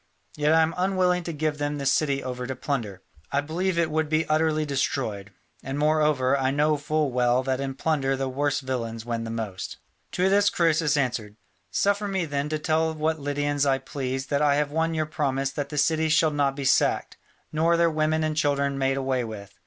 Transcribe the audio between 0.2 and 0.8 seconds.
Yet I am